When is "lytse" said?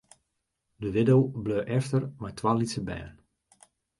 2.55-2.81